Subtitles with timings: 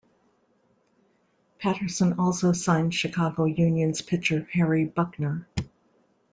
[1.59, 5.47] Patterson also signed Chicago Unions pitcher Harry Buckner.